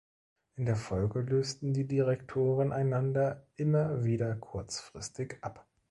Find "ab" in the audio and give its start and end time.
5.41-5.67